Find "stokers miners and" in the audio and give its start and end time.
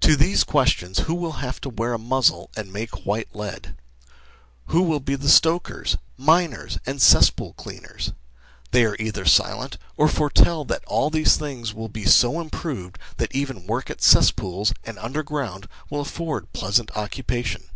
5.28-7.00